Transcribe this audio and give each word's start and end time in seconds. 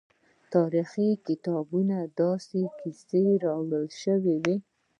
تاریخي 0.53 1.09
کتابونو 1.27 1.97
کې 2.05 2.11
داسې 2.21 2.61
کیسې 2.79 3.23
راوړل 3.45 3.85
شوي. 4.01 4.39